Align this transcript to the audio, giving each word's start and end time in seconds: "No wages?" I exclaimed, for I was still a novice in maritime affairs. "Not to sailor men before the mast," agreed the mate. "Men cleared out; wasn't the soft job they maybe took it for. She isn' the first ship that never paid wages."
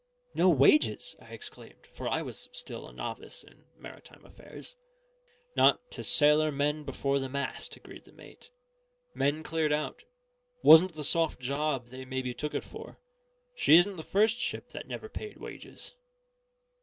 "No 0.33 0.49
wages?" 0.49 1.15
I 1.21 1.25
exclaimed, 1.27 1.85
for 1.93 2.07
I 2.09 2.23
was 2.23 2.49
still 2.53 2.87
a 2.87 2.91
novice 2.91 3.43
in 3.43 3.65
maritime 3.77 4.25
affairs. 4.25 4.75
"Not 5.55 5.91
to 5.91 6.03
sailor 6.03 6.51
men 6.51 6.83
before 6.83 7.19
the 7.19 7.29
mast," 7.29 7.75
agreed 7.75 8.05
the 8.05 8.11
mate. 8.11 8.49
"Men 9.13 9.43
cleared 9.43 9.71
out; 9.71 10.03
wasn't 10.63 10.93
the 10.95 11.03
soft 11.03 11.39
job 11.39 11.89
they 11.89 12.03
maybe 12.03 12.33
took 12.33 12.55
it 12.55 12.63
for. 12.63 12.97
She 13.53 13.75
isn' 13.77 13.95
the 13.95 14.01
first 14.01 14.39
ship 14.39 14.69
that 14.69 14.87
never 14.87 15.07
paid 15.07 15.37
wages." 15.37 15.93